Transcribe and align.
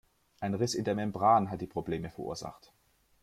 Ein 0.39 0.55
Riss 0.55 0.73
in 0.73 0.83
der 0.83 0.95
Membran 0.95 1.51
hat 1.51 1.61
die 1.61 1.67
Probleme 1.67 2.09
verursacht. 2.09 2.73